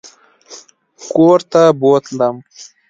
[1.13, 2.35] کورته بوتلم.